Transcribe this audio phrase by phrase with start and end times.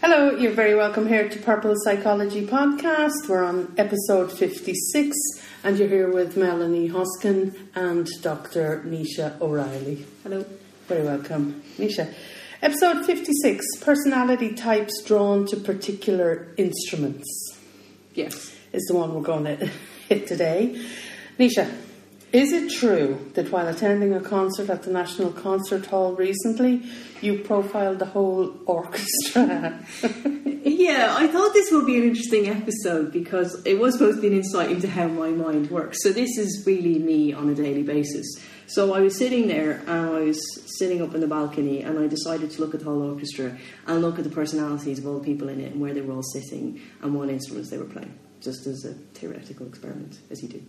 [0.00, 3.28] Hello, you're very welcome here to Purple Psychology Podcast.
[3.28, 5.14] We're on episode 56,
[5.62, 8.82] and you're here with Melanie Hoskin and Dr.
[8.86, 10.06] Nisha O'Reilly.
[10.22, 10.44] Hello.
[10.88, 12.12] Very welcome, Nisha.
[12.62, 17.28] Episode 56 Personality types drawn to particular instruments.
[18.14, 18.54] Yes.
[18.72, 19.70] Is the one we're going to
[20.08, 20.82] hit today.
[21.38, 21.70] Nisha,
[22.32, 26.82] is it true that while attending a concert at the National Concert Hall recently,
[27.20, 29.84] you profiled the whole orchestra?
[30.64, 34.28] yeah, I thought this would be an interesting episode because it was supposed to be
[34.28, 35.98] an insight into how my mind works.
[36.02, 38.26] So, this is really me on a daily basis.
[38.68, 40.40] So, I was sitting there and I was
[40.78, 43.58] sitting up in the balcony and I decided to look at the whole orchestra
[43.88, 46.14] and look at the personalities of all the people in it and where they were
[46.14, 50.48] all sitting and what instruments they were playing, just as a theoretical experiment, as you
[50.48, 50.62] do.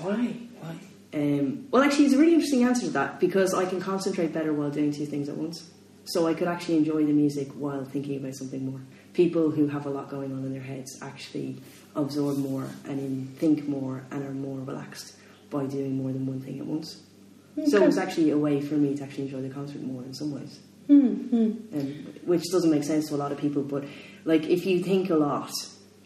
[0.00, 0.36] Why?
[0.60, 0.76] Why?
[1.14, 4.52] Um, well, actually, it's a really interesting answer to that because I can concentrate better
[4.52, 5.70] while doing two things at once.
[6.04, 8.80] So I could actually enjoy the music while thinking about something more.
[9.12, 11.56] People who have a lot going on in their heads actually
[11.96, 15.16] absorb more and think more and are more relaxed
[15.50, 17.02] by doing more than one thing at once.
[17.58, 17.68] Okay.
[17.70, 20.14] So it was actually a way for me to actually enjoy the concert more in
[20.14, 20.60] some ways.
[20.88, 21.76] Mm-hmm.
[21.76, 23.84] Um, which doesn't make sense to a lot of people, but
[24.24, 25.50] like if you think a lot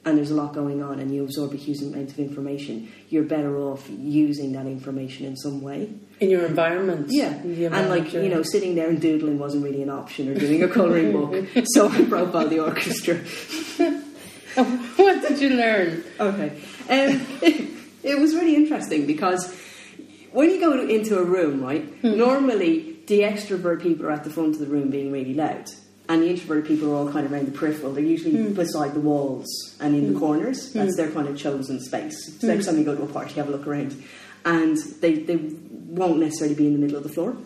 [0.04, 3.24] and there's a lot going on and you absorb a huge amount of information, you're
[3.24, 5.92] better off using that information in some way.
[6.20, 7.08] In your environment.
[7.10, 7.34] Yeah.
[7.34, 10.62] Environment, and like, you know, sitting there and doodling wasn't really an option or doing
[10.62, 11.46] a colouring book.
[11.74, 13.16] So I profiled the orchestra.
[14.96, 16.04] what did you learn?
[16.18, 16.48] Okay.
[16.88, 17.70] Um, it,
[18.02, 19.54] it, was really interesting because
[20.32, 22.16] when you go into a room, right, hmm.
[22.16, 25.68] normally the extrovert people are at the front of the room being really loud
[26.10, 27.92] and the introverted people are all kind of around the peripheral.
[27.92, 28.54] They're usually mm.
[28.56, 29.46] beside the walls
[29.78, 30.12] and in mm.
[30.12, 30.72] the corners.
[30.72, 30.96] That's mm.
[30.96, 32.36] their kind of chosen space.
[32.40, 34.02] So next time you go to a party, have a look around,
[34.44, 37.36] and they they won't necessarily be in the middle of the floor.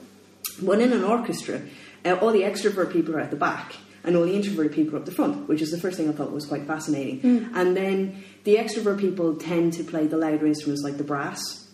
[0.63, 1.61] But in an orchestra,
[2.07, 3.75] uh, all the extrovert people are at the back.
[4.07, 6.13] And all the introverted people are up the front, which is the first thing I
[6.13, 7.51] thought was quite fascinating.
[7.55, 11.71] And then the extrovert people tend to play the louder instruments like the brass,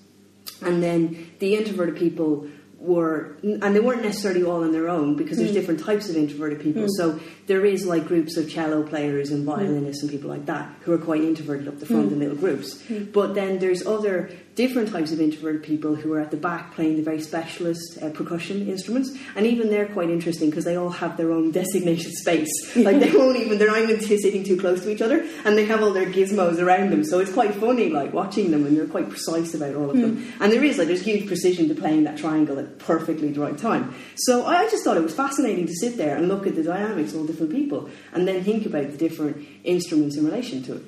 [0.63, 2.47] and then the introverted people
[2.81, 5.55] were and they weren't necessarily all on their own because there's mm.
[5.55, 6.89] different types of introverted people mm.
[6.91, 10.09] so there is like groups of cello players and violinists mm.
[10.09, 12.13] and people like that who are quite introverted up the front mm.
[12.13, 13.13] in little groups mm.
[13.13, 16.97] but then there's other different types of introverted people who are at the back playing
[16.97, 21.17] the very specialist uh, percussion instruments and even they're quite interesting because they all have
[21.17, 24.91] their own designated space like they won't even they're not even sitting too close to
[24.91, 28.13] each other and they have all their gizmos around them so it's quite funny like
[28.13, 30.33] watching them and they're quite precise about all of them mm.
[30.41, 33.57] and there is like there's huge precision to playing that triangle at perfectly the right
[33.57, 33.95] time.
[34.17, 37.15] So I just thought it was fascinating to sit there and look at the dynamics
[37.15, 40.83] all different people and then think about the different instruments in relation to it.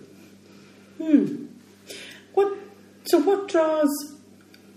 [0.98, 1.46] Hmm.
[2.34, 2.56] What?
[3.04, 3.90] So what draws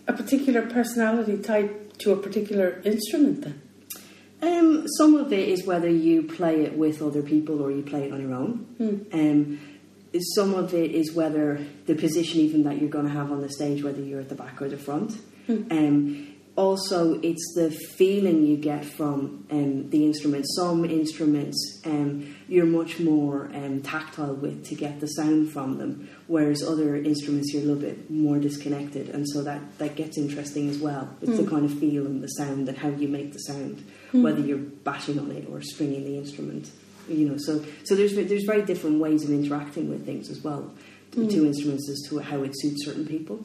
[0.07, 3.61] a particular personality type to a particular instrument then?
[4.41, 8.03] Um, some of it is whether you play it with other people or you play
[8.03, 8.65] it on your own.
[8.77, 9.19] Hmm.
[9.19, 9.59] Um,
[10.35, 13.49] some of it is whether the position even that you're going to have on the
[13.49, 15.13] stage, whether you're at the back or the front.
[15.47, 15.63] Hmm.
[15.71, 20.45] Um, also it's the feeling you get from um, the instrument.
[20.55, 26.09] Some instruments um, you're much more um, tactile with to get the sound from them,
[26.27, 30.69] whereas other instruments you're a little bit more disconnected, and so that, that gets interesting
[30.69, 31.09] as well.
[31.21, 31.37] It's mm.
[31.37, 31.49] the hmm.
[31.49, 33.83] kind of feel and the sound and how you make the sound,
[34.13, 34.21] mm.
[34.21, 36.71] whether you're bashing on it or stringing the instrument.
[37.09, 40.73] You know, so so there's there's very different ways of interacting with things as well.
[41.11, 41.29] Mm.
[41.29, 43.43] Two instruments as to how it suits certain people.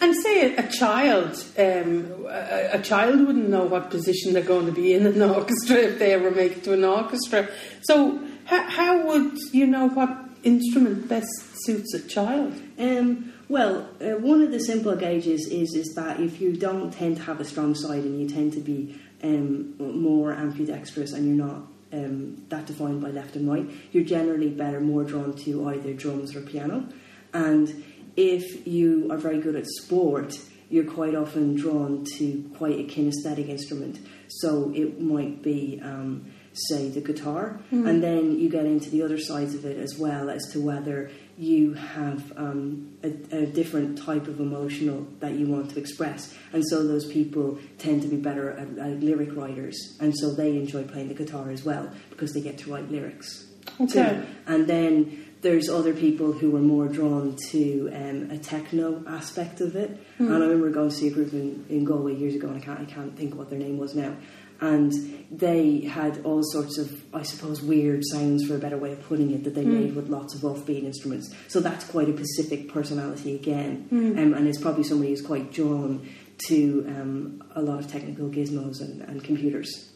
[0.00, 4.66] And say a, a child, um, a, a, child wouldn't know what position they're going
[4.66, 7.48] to be in an orchestra if they ever make it to an orchestra.
[7.82, 11.28] So, how, how would you know what instrument best
[11.64, 12.54] suits a child?
[12.78, 17.16] Um, well, uh, one of the simple gauges is is that if you don't tend
[17.16, 21.46] to have a strong side and you tend to be um, more ambidextrous and you're
[21.46, 25.92] not um, that defined by left and right, you're generally better more drawn to either
[25.94, 26.86] drums or piano.
[27.32, 27.84] And
[28.18, 30.36] if you are very good at sport,
[30.68, 34.00] you're quite often drawn to quite a kinesthetic instrument.
[34.26, 37.88] So it might be, um, say, the guitar, mm.
[37.88, 41.12] and then you get into the other sides of it as well as to whether
[41.38, 46.34] you have um, a, a, different type of emotional that you want to express.
[46.52, 50.56] And so those people tend to be better at, at lyric writers, and so they
[50.56, 53.46] enjoy playing the guitar as well because they get to write lyrics.
[53.80, 53.92] Okay.
[53.92, 54.26] Too.
[54.52, 59.76] And then there's other people who were more drawn to um, a techno aspect of
[59.76, 59.90] it.
[60.18, 60.26] Mm.
[60.26, 62.64] And I remember going to see a group in, in Galway years ago, and I
[62.64, 64.16] can't, I can't think what their name was now.
[64.60, 64.92] And
[65.30, 69.30] they had all sorts of, I suppose, weird sounds, for a better way of putting
[69.30, 69.80] it, that they mm.
[69.80, 71.32] made with lots of offbeat instruments.
[71.46, 73.88] So that's quite a Pacific personality again.
[73.92, 74.18] Mm.
[74.18, 76.08] Um, and it's probably somebody who's quite drawn
[76.48, 79.92] to um, a lot of technical gizmos and, and computers.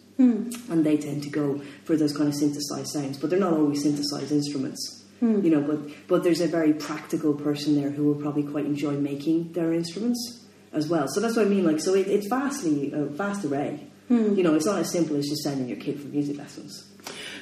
[0.70, 3.82] and they tend to go for those kind of synthesized sounds, but they're not always
[3.82, 5.01] synthesized instruments.
[5.22, 5.40] Hmm.
[5.44, 8.94] You know, but but there's a very practical person there who will probably quite enjoy
[8.94, 11.06] making their instruments as well.
[11.06, 11.64] So that's what I mean.
[11.64, 13.86] Like, so it, it's vastly a vast array.
[14.08, 14.34] Hmm.
[14.34, 16.90] You know, it's not as simple as just sending your kid for music lessons.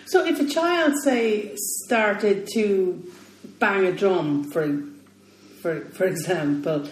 [0.05, 1.53] So, if a child, say,
[1.87, 3.03] started to
[3.59, 4.83] bang a drum, for
[5.63, 6.87] for for example,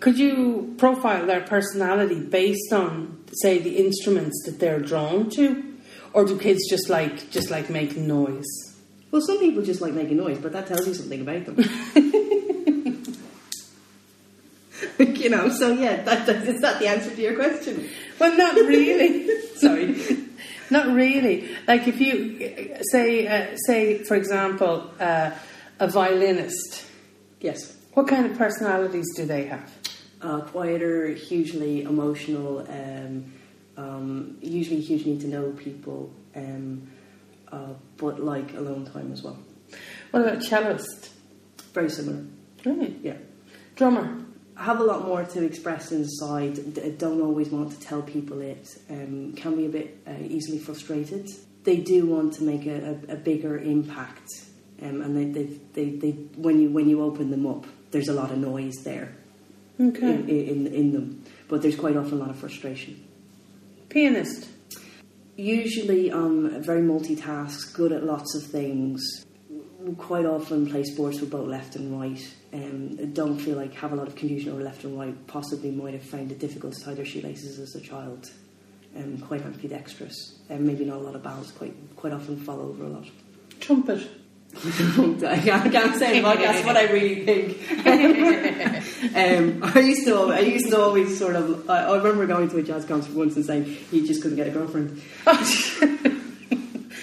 [0.00, 5.62] could you profile their personality based on, say, the instruments that they're drawn to,
[6.14, 8.73] or do kids just like just like making noise?
[9.14, 11.56] Well, some people just like making noise, but that tells you something about them.
[14.98, 17.88] you know, so yeah, that, that, is that the answer to your question?
[18.18, 19.46] Well, not really.
[19.54, 20.18] Sorry.
[20.68, 21.48] Not really.
[21.68, 25.30] Like if you say, uh, say for example, uh,
[25.78, 26.84] a violinist.
[27.40, 27.76] Yes.
[27.92, 29.72] What kind of personalities do they have?
[30.22, 33.32] Uh, quieter, hugely emotional, um,
[33.76, 36.90] um, usually huge need to know people, um,
[37.54, 39.38] uh, but like alone time as well.
[40.10, 41.10] What about cellist?
[41.72, 42.24] Very similar.
[42.64, 42.96] Really?
[43.02, 43.16] Yeah.
[43.76, 44.06] Drummer.
[44.56, 46.54] have a lot more to express inside.
[46.74, 48.66] d- Don't always want to tell people it.
[48.90, 51.28] Um, can be a bit uh, easily frustrated.
[51.64, 52.78] They do want to make a,
[53.08, 54.28] a, a bigger impact,
[54.82, 55.46] um, and they, they,
[55.76, 59.08] they, they, when you when you open them up, there's a lot of noise there
[59.80, 60.12] Okay.
[60.14, 61.24] in, in in them.
[61.48, 63.02] But there's quite often a lot of frustration.
[63.88, 64.48] Pianist.
[65.36, 69.24] Usually, um, very multitask, good at lots of things.
[69.98, 72.34] Quite often play sports with both left and right.
[72.52, 75.26] Um, don't feel like have a lot of confusion over left and right.
[75.26, 78.30] Possibly might have found it difficult to tie their shoelaces as a child.
[78.96, 80.38] Um, quite ambidextrous.
[80.50, 81.50] Um, maybe not a lot of balance.
[81.50, 83.06] Quite quite often fall over a lot.
[83.60, 84.08] Trumpet.
[84.64, 87.58] I can't, say like that's what I really think.
[89.16, 92.58] um, I used to I used to always sort of I, I remember going to
[92.58, 95.02] a jazz concert once and saying he just couldn't get a girlfriend.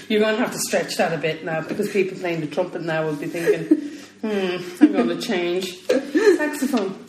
[0.09, 2.81] You're going to have to stretch that a bit now because people playing the trumpet
[2.81, 3.77] now will be thinking,
[4.21, 5.77] hmm, I'm going to change.
[5.87, 7.05] Saxophone.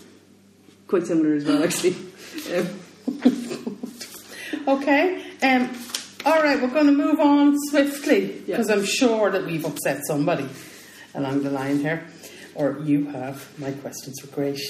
[0.86, 1.96] Quite similar as well, actually.
[2.54, 2.78] Um,
[4.68, 5.22] Okay.
[5.42, 5.68] Um,
[6.24, 8.56] all right, we're going to move on swiftly Yeah.
[8.56, 10.48] because I'm sure that we've upset somebody
[11.14, 12.06] along the line here,
[12.54, 13.46] or you have.
[13.58, 14.60] My questions were great.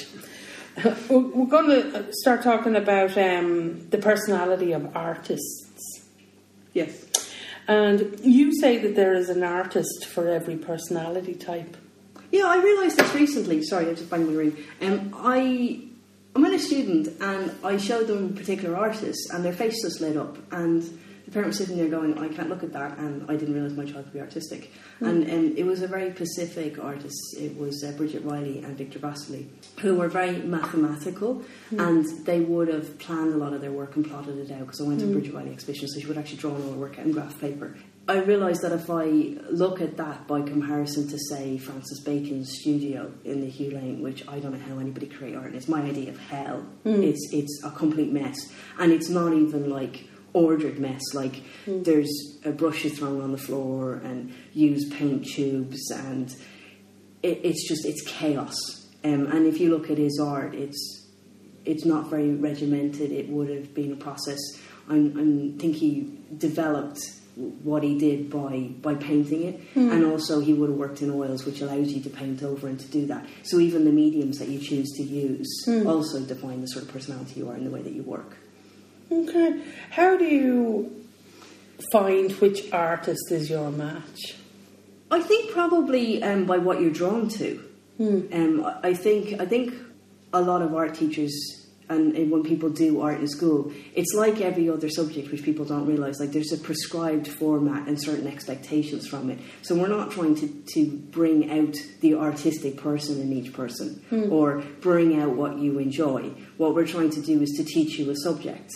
[1.10, 6.00] We're going to start talking about um, the personality of artists.
[6.72, 7.06] yes.
[7.68, 11.76] And you say that there is an artist for every personality type.
[12.32, 13.62] Yeah, I realised this recently.
[13.62, 14.56] Sorry, I just banged my ring.
[14.80, 15.82] Um, I
[16.34, 20.16] I'm in a student and I showed them particular artists and their face just lit
[20.16, 20.82] up and
[21.32, 23.84] parent was sitting there going, I can't look at that and I didn't realise my
[23.84, 24.72] child could be artistic.
[25.00, 27.36] And um, it was a very Pacific artist.
[27.38, 29.48] It was uh, Bridget Riley and Victor Vasarely
[29.80, 34.08] who were very mathematical and they would have planned a lot of their work and
[34.08, 36.38] plotted it out because I went to a Bridget Riley exhibition so she would actually
[36.38, 37.74] draw all her work out in graph paper.
[38.08, 39.04] I realised that if I
[39.50, 44.26] look at that by comparison to, say, Francis Bacon's studio in the Hugh Lane, which
[44.26, 46.66] I don't know how anybody create art, and it's my idea of hell.
[46.84, 51.02] It's it's a complete mess, and it's not even like ordered mess.
[51.14, 56.30] Like there's uh, brushes thrown on the floor and used paint tubes, and
[57.22, 58.56] it, it's just it's chaos.
[59.04, 61.06] Um, and if you look at his art, it's
[61.64, 63.12] it's not very regimented.
[63.12, 64.38] It would have been a process.
[64.88, 66.98] I'm, I'm think he developed
[67.34, 71.44] what he did by by painting it, and also he would have worked in oils,
[71.44, 73.26] which allows you to paint over and to do that.
[73.42, 77.40] So even the mediums that you choose to use also define the sort of personality
[77.40, 78.36] you are and the way that you work.
[79.12, 79.60] Okay.
[79.90, 81.04] How do you
[81.92, 84.36] find which artist is your match?
[85.10, 87.62] I think probably um, by what you're drawn to.
[88.00, 89.74] Um, I- think I think
[90.32, 91.32] a lot of art teachers
[91.88, 95.66] and, and when people do art in school, it's like every other subject which people
[95.66, 96.18] don't realise.
[96.18, 99.38] Like there's a prescribed format and certain expectations from it.
[99.60, 104.62] So we're not trying to, to bring out the artistic person in each person or
[104.80, 106.30] bring out what you enjoy.
[106.56, 108.70] What we're trying to do is to teach you a subject.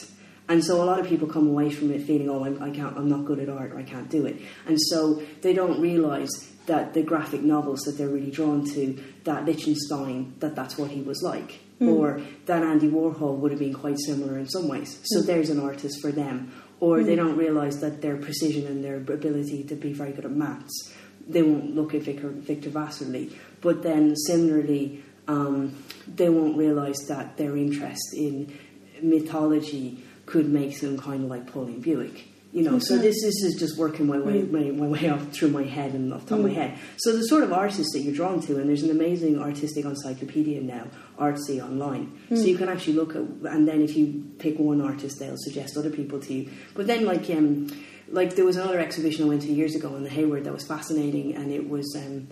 [0.49, 2.97] And so a lot of people come away from it feeling, oh, I'm, I can't,
[2.97, 4.41] I'm not good at art, or I can't do it.
[4.67, 6.31] And so they don't realise
[6.67, 11.00] that the graphic novels that they're really drawn to, that Lichtenstein, that that's what he
[11.00, 11.61] was like.
[11.79, 11.88] Hmm.
[11.88, 15.00] Or that Andy Warhol would have been quite similar in some ways.
[15.05, 15.26] So hmm.
[15.26, 16.53] there's an artist for them.
[16.79, 17.25] Or they hmm.
[17.25, 20.95] don't realise that their precision and their ability to be very good at maths,
[21.29, 23.33] they won't look at Victor, Victor Vasarely.
[23.61, 25.75] But then similarly, um,
[26.07, 28.57] they won't realise that their interest in
[29.03, 32.23] mythology could make them kind of like Pauline Bewick.
[32.52, 35.50] You know, so this, this is just working my way my, my way up through
[35.50, 36.78] my head and off the top of my head.
[36.97, 40.62] So the sort of artists that you're drawn to, and there's an amazing artistic encyclopedia
[40.62, 40.87] now,
[41.18, 42.18] Artsy online.
[42.30, 45.76] So you can actually look at, and then if you pick one artist, they'll suggest
[45.76, 46.50] other people to you.
[46.75, 47.66] But then, like, um,
[48.09, 50.66] like there was another exhibition I went to years ago in the Hayward that was
[50.66, 52.28] fascinating, and it was um,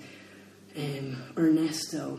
[0.78, 2.18] um, Ernesto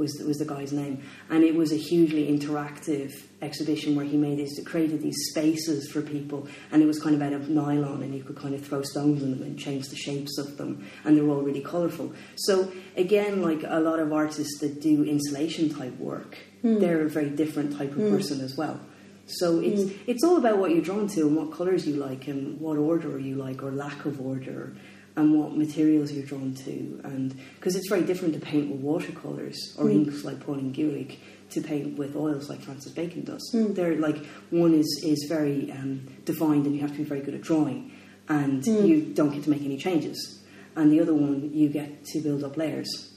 [0.00, 4.38] was was the guy's name, and it was a hugely interactive exhibition where he made
[4.38, 8.12] these created these spaces for people, and it was kind of out of nylon, and
[8.12, 11.16] you could kind of throw stones in them and change the shapes of them, and
[11.16, 12.12] they were all really colourful.
[12.36, 16.80] So again, like a lot of artists that do installation type work, hmm.
[16.80, 18.10] they're a very different type of hmm.
[18.10, 18.80] person as well.
[19.26, 19.96] So it's hmm.
[20.08, 23.18] it's all about what you're drawn to and what colours you like and what order
[23.18, 24.74] you like or lack of order
[25.16, 27.00] and what materials you're drawn to.
[27.04, 30.06] And because it's very different to paint with watercolours or mm.
[30.06, 31.16] inks like Pauline Bewick
[31.50, 33.50] to paint with oils like Francis Bacon does.
[33.54, 33.74] Mm.
[33.74, 37.34] They're like one is is very um, defined and you have to be very good
[37.34, 37.92] at drawing.
[38.28, 38.86] And mm.
[38.86, 40.40] you don't get to make any changes.
[40.76, 43.12] And the other one you get to build up layers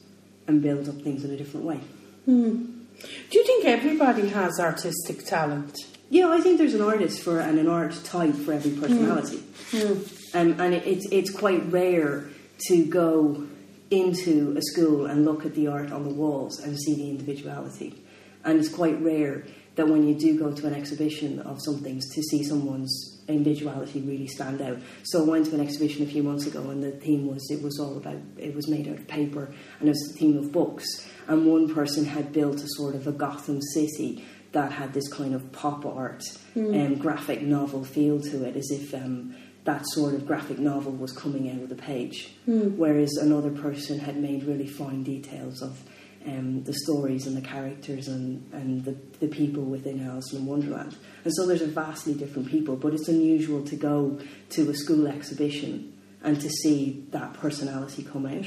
[0.47, 1.79] and build up things in a different way.
[2.25, 5.75] Do you think everybody has artistic talent?
[6.09, 10.05] Yeah, I think there's an artist for and an art type for every personality, Um,
[10.33, 12.29] and it, it's it's quite rare
[12.67, 13.47] to go
[13.91, 18.03] into a school and look at the art on the walls and see the individuality,
[18.43, 22.07] and it's quite rare that when you do go to an exhibition of some things
[22.13, 24.77] to see someone's individuality really stand out.
[25.03, 27.61] So I went to an exhibition a few months ago, and the theme was it
[27.61, 29.45] was all about it was made out of paper,
[29.79, 30.85] and it was the theme of books.
[31.27, 35.33] And one person had built a sort of a Gotham city that had this kind
[35.33, 36.23] of pop art
[36.55, 41.11] um, graphic novel feel to it, as if um, that sort of graphic novel was
[41.13, 42.35] coming out of the page.
[42.77, 45.81] Whereas another person had made really fine details of
[46.25, 50.95] um, the stories and the characters and, and the, the people within Alice in Wonderland.
[51.23, 54.19] And so there's a vastly different people, but it's unusual to go
[54.51, 58.45] to a school exhibition and to see that personality come out.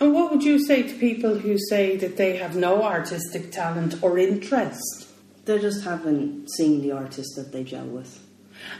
[0.00, 4.02] And what would you say to people who say that they have no artistic talent
[4.02, 5.08] or interest?
[5.46, 8.25] They just haven't seen the artist that they gel with.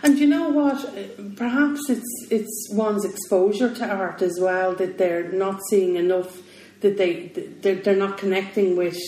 [0.03, 1.37] And you know what?
[1.37, 6.43] Perhaps it's it's one's exposure to art as well that they're not seeing enough
[6.81, 7.29] that they
[7.61, 8.99] they're, they're not connecting with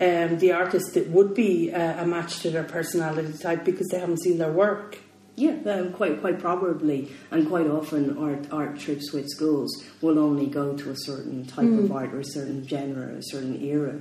[0.00, 3.98] um, the artist that would be a, a match to their personality type because they
[3.98, 4.98] haven't seen their work.
[5.36, 9.70] Yeah, um, quite quite probably, and quite often art art trips with schools
[10.02, 13.62] will only go to a certain type of art or a certain genre, a certain
[13.62, 13.98] era,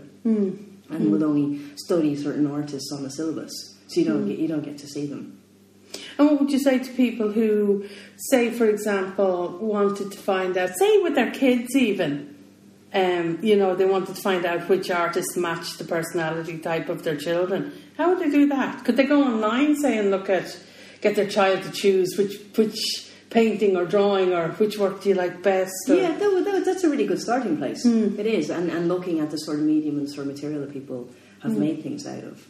[0.89, 3.51] and will only study certain artists on the syllabus.
[3.87, 5.40] So you don't get you don't get to see them.
[6.21, 10.69] And what would you say to people who, say, for example, wanted to find out,
[10.77, 12.37] say, with their kids even,
[12.93, 17.01] um, you know, they wanted to find out which artists match the personality type of
[17.01, 17.73] their children?
[17.97, 18.85] How would they do that?
[18.85, 20.55] Could they go online, say, and look at,
[21.01, 25.15] get their child to choose which which painting or drawing or which work do you
[25.15, 25.73] like best?
[25.89, 27.83] Or, Yeah, that, that, that's a really good starting place.
[27.83, 30.71] It is, and, and looking at the sort of medium and sort of material that
[30.71, 31.09] people
[31.41, 32.45] have made things out of.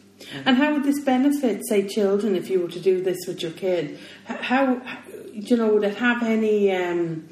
[0.45, 3.51] And how would this benefit, say, children, if you were to do this with your
[3.51, 3.99] kid?
[4.25, 4.81] How, how
[5.33, 7.29] you know, would it have any, um,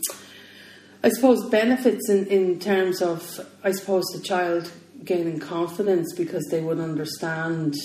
[1.03, 4.71] I suppose, benefits in, in terms of, I suppose, the child
[5.03, 7.75] gaining confidence because they would understand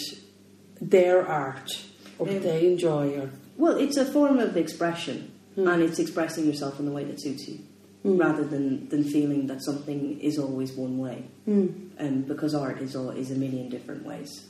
[0.81, 1.71] their art
[2.19, 3.19] or what Um, they enjoy?
[3.19, 7.21] Or Well, it's a form of expression, and it's expressing yourself in the way that
[7.21, 7.61] suits you,
[8.03, 11.25] rather than, than feeling that something is always one way.
[11.47, 14.45] Um, because art is all, is a million different ways,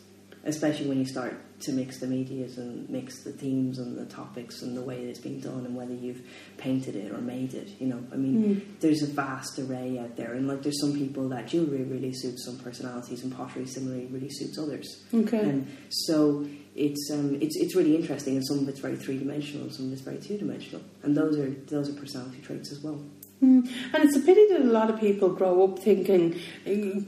[0.44, 4.62] especially when you start to mix the medias and mix the themes and the topics
[4.62, 6.20] and the way that it's being done and whether you've
[6.58, 7.68] painted it or made it.
[7.80, 11.28] You know, I mean, there's a vast array out there, and like there's some people
[11.30, 15.04] that jewelry really suits some personalities, and pottery similarly really suits others.
[15.14, 15.38] Okay.
[15.38, 19.64] And so it's um, it's it's really interesting, and some of it's very three dimensional,
[19.64, 22.80] and some of it's very two dimensional, and those are those are personality traits as
[22.80, 23.02] well.
[23.42, 23.68] Mm.
[23.92, 26.40] And it's a pity that a lot of people grow up thinking,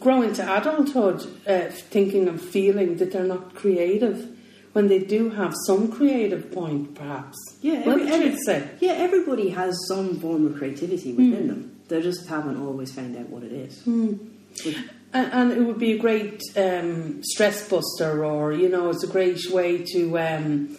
[0.00, 4.28] grow into adulthood uh, thinking and feeling that they're not creative
[4.72, 7.36] when they do have some creative point, perhaps.
[7.62, 8.68] Yeah, every- every- say?
[8.80, 11.76] Yeah, everybody has some form of creativity within them.
[11.88, 13.82] They just haven't always found out what it is.
[13.84, 14.74] But-
[15.14, 19.06] And, and it would be a great um, stress buster, or you know, it's a
[19.06, 20.76] great way to um,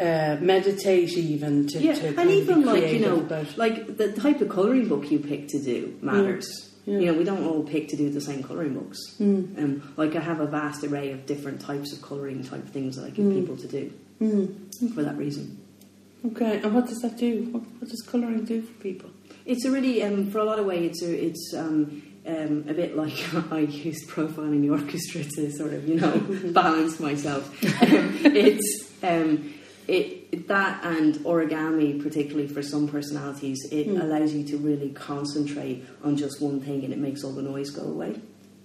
[0.00, 4.40] uh, meditate, even to, yeah, to and even like you know, about- like the type
[4.40, 6.68] of colouring book you pick to do matters.
[6.84, 6.98] Yeah.
[6.98, 8.98] You know, we don't all pick to do the same colouring books.
[9.20, 13.04] Um, like I have a vast array of different types of colouring type things that
[13.04, 13.92] I give people to do
[14.94, 15.58] for that reason.
[16.26, 17.48] Okay, and what does that do?
[17.52, 19.10] What, what does colouring do for people?
[19.44, 22.74] It's a really, um, for a lot of way, it's a, it's um, um, a
[22.74, 23.12] bit like
[23.52, 26.18] I used profiling the orchestra to sort of, you know,
[26.52, 27.48] balance myself.
[27.82, 29.52] Um, it's um,
[29.88, 34.02] it that and origami, particularly for some personalities, it Mm.
[34.02, 37.70] allows you to really concentrate on just one thing, and it makes all the noise
[37.70, 38.20] go away.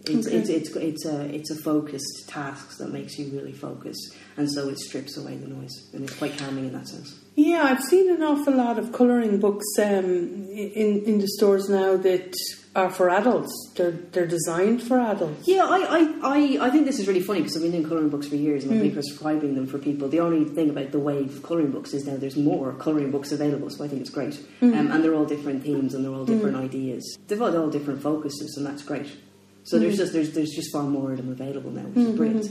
[0.05, 0.38] It's, Okay.
[0.38, 3.97] it's, it's, it's a it's a focused task that makes you really focus,
[4.38, 7.13] and so it strips away the noise, and it's quite calming in that sense.
[7.38, 11.96] Yeah, I've seen an awful lot of colouring books um, in in the stores now
[11.96, 12.36] that
[12.75, 13.53] are for adults.
[13.75, 15.48] They're they're designed for adults.
[15.48, 18.10] Yeah, I, I, I, I think this is really funny because I've been doing colouring
[18.10, 18.96] books for years and I've been hmm.
[18.96, 20.10] prescribing them for people.
[20.10, 23.32] The only thing about the wave of colouring books is now there's more colouring books
[23.32, 24.34] available, so I think it's great.
[24.60, 24.74] Hmm.
[24.74, 26.63] Um, and they're all different themes and they're all different hmm.
[26.63, 27.20] ideas.
[27.27, 29.15] They've all, all different focuses, and that's great.
[29.63, 32.50] So there's just there's there's just far more of them available now, which is brilliant.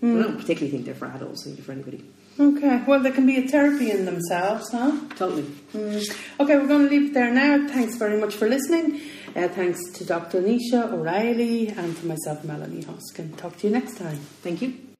[0.00, 1.42] But I don't particularly think they're for adults.
[1.42, 2.02] I think they're for anybody.
[2.40, 4.92] Okay, well, they can be a therapy in themselves, huh?
[5.16, 5.46] Totally.
[5.74, 7.68] Okay, we're going to leave it there now.
[7.68, 9.00] Thanks very much for listening.
[9.36, 10.42] Uh, thanks to Dr.
[10.42, 13.36] Nisha O'Reilly and to myself, Melanie Hoskin.
[13.36, 14.18] Talk to you next time.
[14.42, 14.91] Thank you.